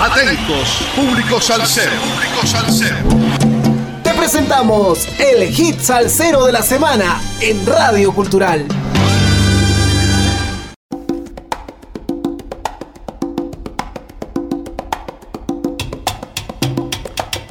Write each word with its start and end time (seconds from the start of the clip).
Atentos, 0.00 0.78
público 0.94 1.40
salsero. 1.40 1.90
Público 1.90 2.46
salsero. 2.46 2.96
Te 4.04 4.14
presentamos 4.14 5.08
el 5.18 5.48
hit 5.48 5.80
salsero 5.80 6.46
de 6.46 6.52
la 6.52 6.62
semana 6.62 7.20
en 7.40 7.66
Radio 7.66 8.12
Cultural. 8.12 8.64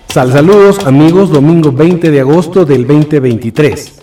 Sal 0.08 0.32
saludos 0.32 0.86
amigos, 0.86 1.30
domingo 1.30 1.74
20 1.74 2.10
de 2.10 2.22
agosto 2.22 2.64
del 2.64 2.88
2023. 2.88 3.94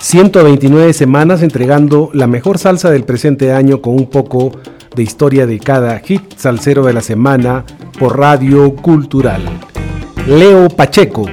129 0.00 0.94
semanas 0.94 1.42
entregando 1.42 2.08
la 2.14 2.26
mejor 2.26 2.58
salsa 2.58 2.90
del 2.90 3.04
presente 3.04 3.52
año 3.52 3.82
con 3.82 3.92
un 3.92 4.08
poco 4.08 4.52
de 4.94 5.02
historia 5.02 5.46
de 5.46 5.58
cada 5.58 5.98
hit 6.00 6.36
salsero 6.36 6.84
de 6.84 6.92
la 6.92 7.00
semana 7.00 7.64
por 7.98 8.18
Radio 8.18 8.74
Cultural. 8.74 9.42
Leo 10.26 10.68
Pacheco. 10.68 11.26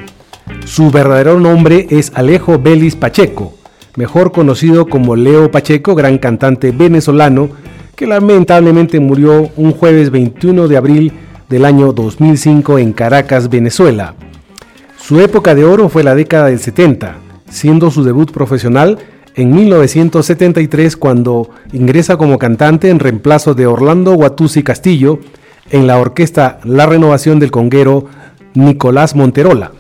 Su 0.66 0.92
verdadero 0.92 1.40
nombre 1.40 1.88
es 1.90 2.12
Alejo 2.16 2.60
Belis 2.60 2.96
Pacheco, 2.96 3.54
mejor 3.96 4.32
conocido 4.32 4.88
como 4.88 5.16
Leo 5.16 5.52
Pacheco, 5.52 5.96
gran 5.96 6.18
cantante 6.18 6.72
venezolano 6.72 7.50
que 7.96 8.08
lamentablemente 8.08 9.00
murió 9.00 9.50
un 9.58 9.72
jueves 9.74 10.10
21 10.10 10.68
de 10.68 10.78
abril 10.78 11.14
del 11.50 11.66
año 11.66 11.92
2005 11.92 12.80
en 12.80 12.94
Caracas, 12.94 13.50
Venezuela. 13.50 14.16
Su 14.98 15.20
época 15.20 15.56
de 15.56 15.66
oro 15.66 15.90
fue 15.90 16.04
la 16.04 16.16
década 16.16 16.46
del 16.46 16.60
70, 16.60 17.18
siendo 17.50 17.92
su 17.92 18.04
debut 18.04 18.32
profesional 18.32 19.00
en 19.40 19.56
1973 19.56 20.98
cuando 20.98 21.50
ingresa 21.72 22.18
como 22.18 22.38
cantante 22.38 22.90
en 22.90 23.00
reemplazo 23.00 23.54
de 23.54 23.68
Orlando 23.68 24.14
Guatusi 24.16 24.64
Castillo 24.64 25.20
en 25.72 25.88
la 25.88 25.98
orquesta 25.98 26.60
La 26.66 26.86
Renovación 26.86 27.40
del 27.40 27.50
conguero 27.50 28.08
Nicolás 28.54 29.16
Monterola. 29.16 29.72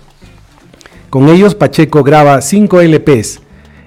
Con 1.10 1.28
ellos 1.28 1.56
Pacheco 1.56 2.04
graba 2.04 2.40
5 2.40 2.82
LPs. 2.84 3.42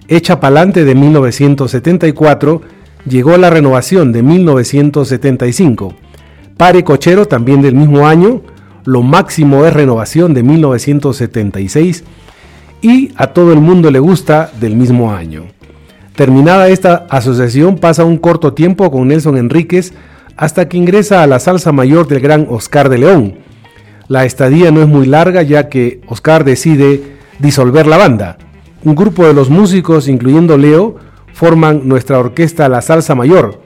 Hecha 0.08 0.40
Palante 0.40 0.84
de 0.84 0.94
1974, 0.94 2.60
llegó 3.06 3.38
La 3.38 3.48
Renovación 3.48 4.12
de 4.12 4.22
1975. 4.22 5.94
Pare 6.58 6.84
Cochero 6.84 7.24
también 7.24 7.62
del 7.62 7.76
mismo 7.76 8.06
año, 8.06 8.42
Lo 8.84 9.00
Máximo 9.00 9.64
es 9.64 9.72
Renovación 9.72 10.34
de 10.34 10.42
1976 10.42 12.04
y 12.82 13.10
A 13.16 13.28
Todo 13.28 13.54
el 13.54 13.60
Mundo 13.60 13.90
le 13.90 14.00
gusta 14.00 14.50
del 14.60 14.76
mismo 14.76 15.14
año. 15.14 15.44
Terminada 16.14 16.68
esta 16.68 17.06
asociación 17.08 17.78
pasa 17.78 18.04
un 18.04 18.18
corto 18.18 18.52
tiempo 18.52 18.90
con 18.90 19.08
Nelson 19.08 19.38
Enríquez 19.38 19.94
hasta 20.36 20.68
que 20.68 20.76
ingresa 20.76 21.22
a 21.22 21.26
la 21.26 21.38
salsa 21.38 21.72
mayor 21.72 22.06
del 22.06 22.20
gran 22.20 22.46
Oscar 22.50 22.90
de 22.90 22.98
León. 22.98 23.38
La 24.08 24.26
estadía 24.26 24.70
no 24.70 24.82
es 24.82 24.88
muy 24.88 25.06
larga 25.06 25.42
ya 25.42 25.68
que 25.70 26.02
Oscar 26.06 26.44
decide 26.44 27.16
disolver 27.38 27.86
la 27.86 27.96
banda. 27.96 28.36
Un 28.84 28.94
grupo 28.94 29.26
de 29.26 29.32
los 29.32 29.48
músicos, 29.48 30.06
incluyendo 30.08 30.58
Leo, 30.58 30.96
forman 31.32 31.88
nuestra 31.88 32.18
orquesta 32.18 32.68
La 32.68 32.82
Salsa 32.82 33.14
Mayor, 33.14 33.62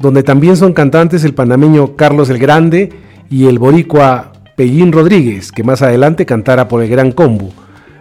donde 0.00 0.22
también 0.22 0.56
son 0.56 0.72
cantantes 0.72 1.22
el 1.22 1.34
panameño 1.34 1.94
Carlos 1.94 2.28
el 2.28 2.38
Grande 2.38 2.92
y 3.30 3.46
el 3.46 3.58
boricua 3.58 4.32
Pellín 4.56 4.90
Rodríguez, 4.90 5.52
que 5.52 5.62
más 5.62 5.82
adelante 5.82 6.26
cantará 6.26 6.66
por 6.66 6.82
el 6.82 6.88
Gran 6.88 7.12
Combo. 7.12 7.52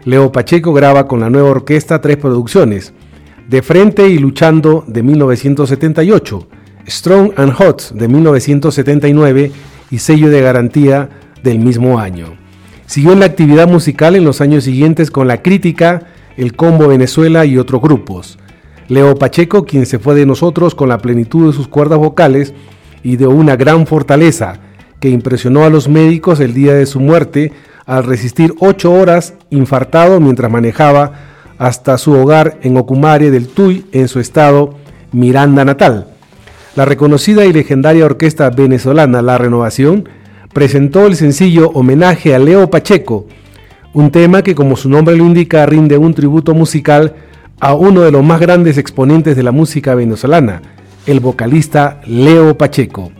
Leo 0.03 0.31
Pacheco 0.31 0.73
graba 0.73 1.07
con 1.07 1.19
la 1.19 1.29
nueva 1.29 1.51
orquesta 1.51 2.01
tres 2.01 2.17
producciones, 2.17 2.93
De 3.47 3.61
Frente 3.61 4.07
y 4.07 4.19
Luchando 4.19 4.85
de 4.87 5.03
1978, 5.03 6.47
Strong 6.87 7.31
and 7.35 7.51
Hot 7.53 7.91
de 7.91 8.07
1979 8.07 9.51
y 9.91 9.97
Sello 9.99 10.29
de 10.29 10.41
Garantía 10.41 11.09
del 11.43 11.59
mismo 11.59 11.99
año. 11.99 12.37
Siguió 12.85 13.11
en 13.11 13.19
la 13.19 13.25
actividad 13.25 13.67
musical 13.67 14.15
en 14.15 14.23
los 14.23 14.39
años 14.39 14.63
siguientes 14.63 15.11
con 15.11 15.27
La 15.27 15.41
Crítica, 15.41 16.03
El 16.37 16.55
Combo 16.55 16.87
Venezuela 16.87 17.45
y 17.45 17.57
otros 17.57 17.81
grupos. 17.81 18.39
Leo 18.87 19.15
Pacheco, 19.15 19.65
quien 19.65 19.85
se 19.85 19.99
fue 19.99 20.15
de 20.15 20.25
nosotros 20.25 20.73
con 20.73 20.87
la 20.87 20.99
plenitud 20.99 21.47
de 21.47 21.53
sus 21.53 21.67
cuerdas 21.67 21.99
vocales 21.99 22.53
y 23.03 23.17
de 23.17 23.27
una 23.27 23.57
gran 23.57 23.85
fortaleza 23.87 24.59
que 25.01 25.09
impresionó 25.09 25.65
a 25.65 25.69
los 25.69 25.89
médicos 25.89 26.39
el 26.39 26.53
día 26.53 26.73
de 26.75 26.85
su 26.85 27.01
muerte 27.01 27.51
al 27.85 28.05
resistir 28.05 28.53
ocho 28.59 28.93
horas 28.93 29.33
infartado 29.49 30.21
mientras 30.21 30.49
manejaba 30.49 31.32
hasta 31.57 31.97
su 31.97 32.13
hogar 32.13 32.59
en 32.61 32.77
Ocumare 32.77 33.31
del 33.31 33.47
Tuy, 33.47 33.85
en 33.91 34.07
su 34.07 34.19
estado 34.19 34.75
Miranda 35.11 35.63
natal. 35.65 36.07
La 36.75 36.85
reconocida 36.85 37.45
y 37.45 37.53
legendaria 37.53 38.05
orquesta 38.05 38.49
venezolana 38.49 39.21
La 39.21 39.37
Renovación 39.37 40.09
presentó 40.53 41.05
el 41.05 41.15
sencillo 41.15 41.69
Homenaje 41.69 42.33
a 42.33 42.39
Leo 42.39 42.69
Pacheco, 42.69 43.27
un 43.93 44.09
tema 44.09 44.41
que 44.41 44.55
como 44.55 44.75
su 44.75 44.89
nombre 44.89 45.15
lo 45.15 45.23
indica 45.23 45.65
rinde 45.65 45.97
un 45.97 46.13
tributo 46.13 46.53
musical 46.55 47.15
a 47.59 47.75
uno 47.75 48.01
de 48.01 48.11
los 48.11 48.23
más 48.23 48.39
grandes 48.39 48.77
exponentes 48.77 49.35
de 49.35 49.43
la 49.43 49.51
música 49.51 49.93
venezolana, 49.95 50.61
el 51.05 51.19
vocalista 51.19 52.01
Leo 52.05 52.57
Pacheco. 52.57 53.11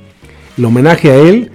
El 0.58 0.66
homenaje 0.66 1.12
a 1.12 1.16
él, 1.16 1.52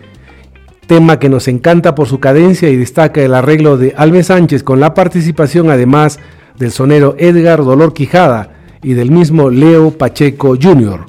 tema 0.86 1.18
que 1.18 1.28
nos 1.28 1.48
encanta 1.48 1.94
por 1.94 2.08
su 2.08 2.20
cadencia 2.20 2.68
y 2.70 2.76
destaca 2.76 3.20
el 3.20 3.34
arreglo 3.34 3.76
de 3.76 3.94
Alves 3.96 4.28
Sánchez 4.28 4.62
con 4.62 4.80
la 4.80 4.94
participación 4.94 5.70
además 5.70 6.18
del 6.58 6.72
sonero 6.72 7.14
Edgar 7.18 7.64
Dolor 7.64 7.92
Quijada 7.92 8.50
y 8.82 8.94
del 8.94 9.10
mismo 9.10 9.50
Leo 9.50 9.90
Pacheco 9.92 10.56
Jr. 10.60 11.06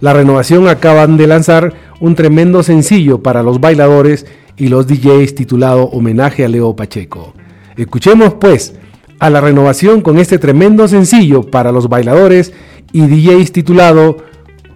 La 0.00 0.12
renovación 0.12 0.68
acaban 0.68 1.16
de 1.16 1.26
lanzar 1.26 1.74
un 2.00 2.14
tremendo 2.14 2.62
sencillo 2.62 3.22
para 3.22 3.42
los 3.42 3.60
bailadores 3.60 4.26
y 4.56 4.68
los 4.68 4.86
DJs 4.86 5.34
titulado 5.34 5.84
Homenaje 5.84 6.44
a 6.44 6.48
Leo 6.48 6.74
Pacheco. 6.74 7.34
Escuchemos 7.76 8.34
pues 8.34 8.74
a 9.18 9.30
la 9.30 9.40
renovación 9.40 10.00
con 10.00 10.18
este 10.18 10.38
tremendo 10.38 10.88
sencillo 10.88 11.42
para 11.42 11.70
los 11.70 11.88
bailadores 11.88 12.52
y 12.92 13.06
DJs 13.06 13.52
titulado 13.52 14.18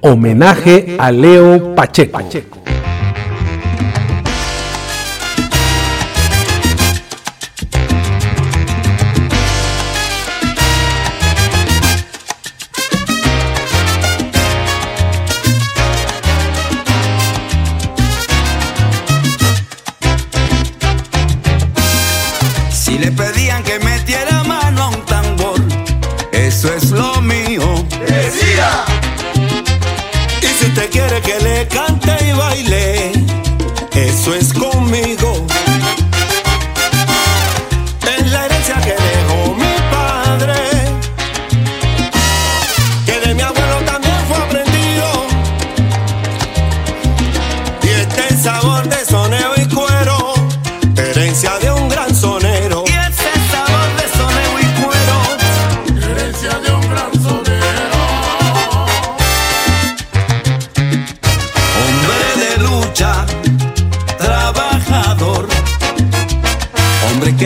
Homenaje 0.00 0.96
a 0.98 1.10
Leo 1.10 1.74
Pacheco. 1.74 2.55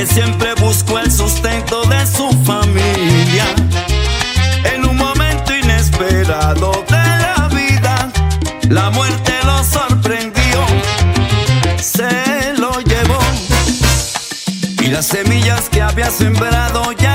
que 0.01 0.07
siempre 0.07 0.55
buscó 0.55 0.99
el 0.99 1.13
sustento 1.13 1.83
de 1.85 2.07
su 2.07 2.31
familia. 2.45 3.45
En 4.73 4.87
un 4.89 4.97
momento 4.97 5.55
inesperado 5.55 6.73
de 6.89 6.97
la 6.97 7.51
vida, 7.53 8.11
la 8.71 8.89
muerte 8.89 9.33
lo 9.45 9.63
sorprendió, 9.63 10.65
se 11.77 12.55
lo 12.57 12.81
llevó. 12.81 13.21
Y 14.81 14.87
las 14.87 15.05
semillas 15.05 15.69
que 15.69 15.83
había 15.83 16.11
sembrado 16.11 16.93
ya 16.93 17.10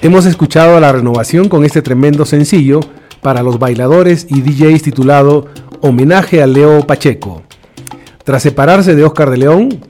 Hemos 0.00 0.26
escuchado 0.26 0.78
la 0.78 0.92
renovación 0.92 1.48
con 1.48 1.64
este 1.64 1.82
tremendo 1.82 2.24
sencillo 2.24 2.78
para 3.20 3.42
los 3.42 3.58
bailadores 3.58 4.28
y 4.30 4.42
DJs 4.42 4.82
titulado 4.82 5.48
Homenaje 5.80 6.40
a 6.40 6.46
Leo 6.46 6.86
Pacheco. 6.86 7.42
Tras 8.22 8.44
separarse 8.44 8.94
de 8.94 9.02
Oscar 9.02 9.28
de 9.28 9.38
León, 9.38 9.80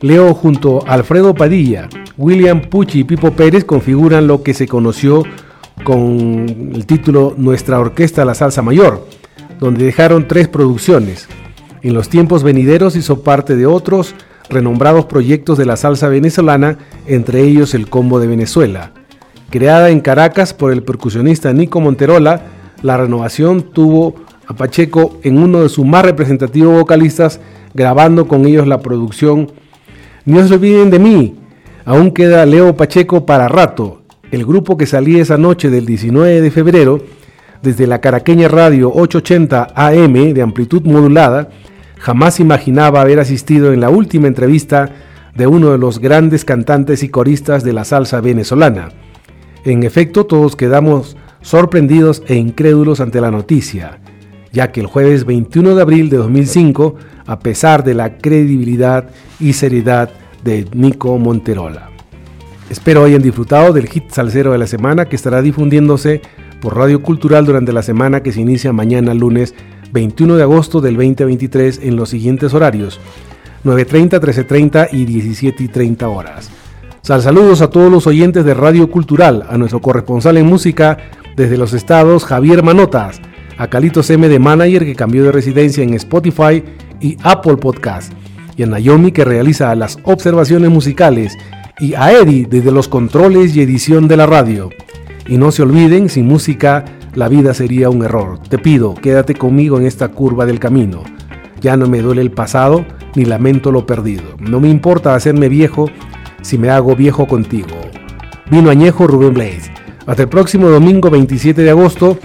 Leo 0.00 0.32
junto 0.32 0.82
a 0.88 0.94
Alfredo 0.94 1.34
Padilla, 1.34 1.90
William 2.16 2.62
Pucci 2.62 3.00
y 3.00 3.04
Pipo 3.04 3.32
Pérez 3.32 3.66
configuran 3.66 4.26
lo 4.26 4.42
que 4.42 4.54
se 4.54 4.66
conoció 4.66 5.24
con 5.84 6.72
el 6.74 6.86
título 6.86 7.34
Nuestra 7.36 7.78
Orquesta 7.80 8.24
La 8.24 8.34
Salsa 8.34 8.62
Mayor, 8.62 9.06
donde 9.58 9.84
dejaron 9.84 10.26
tres 10.26 10.48
producciones. 10.48 11.28
En 11.82 11.92
los 11.92 12.08
tiempos 12.08 12.42
venideros 12.42 12.96
hizo 12.96 13.22
parte 13.22 13.56
de 13.56 13.66
otros 13.66 14.14
renombrados 14.48 15.04
proyectos 15.04 15.58
de 15.58 15.66
la 15.66 15.76
salsa 15.76 16.08
venezolana, 16.08 16.78
entre 17.06 17.42
ellos 17.42 17.74
el 17.74 17.90
Combo 17.90 18.20
de 18.20 18.26
Venezuela. 18.26 18.94
Creada 19.50 19.90
en 19.90 19.98
Caracas 19.98 20.54
por 20.54 20.72
el 20.72 20.84
percusionista 20.84 21.52
Nico 21.52 21.80
Monterola, 21.80 22.42
la 22.82 22.96
renovación 22.96 23.62
tuvo 23.62 24.14
a 24.46 24.54
Pacheco 24.54 25.18
en 25.24 25.38
uno 25.38 25.62
de 25.62 25.68
sus 25.68 25.84
más 25.84 26.04
representativos 26.04 26.78
vocalistas, 26.78 27.40
grabando 27.74 28.28
con 28.28 28.46
ellos 28.46 28.68
la 28.68 28.78
producción 28.78 29.50
No 30.24 30.46
se 30.46 30.54
olviden 30.54 30.90
de 30.90 31.00
mí, 31.00 31.34
aún 31.84 32.12
queda 32.12 32.46
Leo 32.46 32.76
Pacheco 32.76 33.26
para 33.26 33.48
rato, 33.48 34.02
el 34.30 34.46
grupo 34.46 34.76
que 34.76 34.86
salía 34.86 35.20
esa 35.20 35.36
noche 35.36 35.68
del 35.68 35.84
19 35.84 36.40
de 36.40 36.50
febrero 36.52 37.02
desde 37.60 37.88
la 37.88 38.00
caraqueña 38.00 38.46
radio 38.46 38.92
880 38.94 39.72
AM 39.74 40.32
de 40.32 40.42
amplitud 40.42 40.82
modulada, 40.82 41.48
jamás 41.98 42.38
imaginaba 42.38 43.00
haber 43.00 43.18
asistido 43.18 43.72
en 43.72 43.80
la 43.80 43.90
última 43.90 44.28
entrevista 44.28 44.90
de 45.34 45.48
uno 45.48 45.72
de 45.72 45.78
los 45.78 45.98
grandes 45.98 46.44
cantantes 46.44 47.02
y 47.02 47.08
coristas 47.08 47.64
de 47.64 47.72
la 47.72 47.84
salsa 47.84 48.20
venezolana. 48.20 48.90
En 49.64 49.82
efecto, 49.82 50.24
todos 50.26 50.56
quedamos 50.56 51.16
sorprendidos 51.42 52.22
e 52.26 52.36
incrédulos 52.36 53.00
ante 53.00 53.20
la 53.20 53.30
noticia, 53.30 54.00
ya 54.52 54.72
que 54.72 54.80
el 54.80 54.86
jueves 54.86 55.24
21 55.24 55.74
de 55.74 55.82
abril 55.82 56.10
de 56.10 56.16
2005, 56.16 56.96
a 57.26 57.38
pesar 57.38 57.84
de 57.84 57.94
la 57.94 58.18
credibilidad 58.18 59.10
y 59.38 59.52
seriedad 59.52 60.10
de 60.44 60.66
Nico 60.72 61.18
Monterola. 61.18 61.90
Espero 62.70 63.04
hayan 63.04 63.22
disfrutado 63.22 63.72
del 63.72 63.88
hit 63.88 64.10
salsero 64.10 64.52
de 64.52 64.58
la 64.58 64.66
semana 64.66 65.06
que 65.06 65.16
estará 65.16 65.42
difundiéndose 65.42 66.22
por 66.60 66.76
Radio 66.76 67.02
Cultural 67.02 67.44
durante 67.44 67.72
la 67.72 67.82
semana 67.82 68.22
que 68.22 68.32
se 68.32 68.40
inicia 68.40 68.72
mañana 68.72 69.12
lunes 69.12 69.54
21 69.92 70.36
de 70.36 70.42
agosto 70.42 70.80
del 70.80 70.94
2023 70.94 71.80
en 71.82 71.96
los 71.96 72.10
siguientes 72.10 72.54
horarios 72.54 73.00
9.30, 73.64 74.20
13.30 74.20 74.88
y 74.92 75.04
17.30 75.04 76.02
horas. 76.04 76.50
Sal 77.02 77.22
saludos 77.22 77.62
a 77.62 77.70
todos 77.70 77.90
los 77.90 78.06
oyentes 78.06 78.44
de 78.44 78.52
Radio 78.52 78.90
Cultural, 78.90 79.46
a 79.48 79.56
nuestro 79.56 79.80
corresponsal 79.80 80.36
en 80.36 80.46
música 80.46 80.98
desde 81.34 81.56
los 81.56 81.72
estados 81.72 82.26
Javier 82.26 82.62
Manotas, 82.62 83.22
a 83.56 83.68
Calitos 83.68 84.10
M 84.10 84.28
de 84.28 84.38
Manager 84.38 84.84
que 84.84 84.94
cambió 84.94 85.24
de 85.24 85.32
residencia 85.32 85.82
en 85.82 85.94
Spotify 85.94 86.62
y 87.00 87.16
Apple 87.22 87.56
Podcast, 87.56 88.12
y 88.54 88.64
a 88.64 88.66
Naomi 88.66 89.12
que 89.12 89.24
realiza 89.24 89.74
las 89.74 89.98
observaciones 90.04 90.70
musicales, 90.70 91.38
y 91.78 91.94
a 91.94 92.12
Eddie 92.12 92.46
desde 92.46 92.70
los 92.70 92.86
controles 92.86 93.56
y 93.56 93.62
edición 93.62 94.06
de 94.06 94.18
la 94.18 94.26
radio. 94.26 94.68
Y 95.26 95.38
no 95.38 95.52
se 95.52 95.62
olviden, 95.62 96.10
sin 96.10 96.26
música 96.26 96.84
la 97.14 97.28
vida 97.28 97.54
sería 97.54 97.88
un 97.88 98.04
error. 98.04 98.40
Te 98.40 98.58
pido, 98.58 98.94
quédate 98.94 99.34
conmigo 99.34 99.78
en 99.78 99.86
esta 99.86 100.08
curva 100.08 100.44
del 100.44 100.60
camino. 100.60 101.02
Ya 101.62 101.78
no 101.78 101.88
me 101.88 102.02
duele 102.02 102.20
el 102.20 102.30
pasado 102.30 102.84
ni 103.14 103.24
lamento 103.24 103.72
lo 103.72 103.86
perdido. 103.86 104.22
No 104.38 104.60
me 104.60 104.68
importa 104.68 105.14
hacerme 105.14 105.48
viejo 105.48 105.90
si 106.42 106.58
me 106.58 106.70
hago 106.70 106.96
viejo 106.96 107.26
contigo. 107.26 107.76
Vino 108.50 108.70
añejo 108.70 109.06
Rubén 109.06 109.34
Blaze. 109.34 109.72
Hasta 110.06 110.22
el 110.22 110.28
próximo 110.28 110.68
domingo 110.68 111.10
27 111.10 111.62
de 111.62 111.70
agosto 111.70 112.18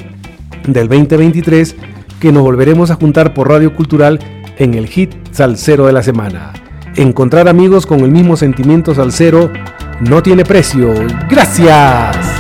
del 0.68 0.88
2023 0.88 1.76
que 2.20 2.32
nos 2.32 2.44
volveremos 2.44 2.92
a 2.92 2.96
juntar 2.96 3.34
por 3.34 3.50
Radio 3.50 3.76
Cultural 3.76 4.20
en 4.58 4.74
el 4.74 4.88
hit 4.88 5.12
salsero 5.32 5.86
de 5.86 5.94
la 5.94 6.04
semana. 6.04 6.54
Encontrar 6.96 7.48
amigos 7.48 7.86
con 7.86 8.00
el 8.00 8.12
mismo 8.12 8.38
sentimiento 8.38 8.96
salsero 8.96 9.52
no 10.00 10.24
tiene 10.24 10.46
precio. 10.46 10.94
Gracias. 11.30 12.35